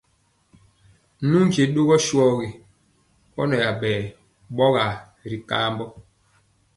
Nu 1.27 1.37
nkye 1.45 1.63
ɗɔgɔ 1.73 1.95
sɔgi 2.07 2.47
ɔ 3.39 3.43
nɛ 3.49 3.57
aɓɛ 3.69 3.91
ɓɔyaa 4.55 4.93
ri 5.29 5.37
kambɔ. 5.49 5.85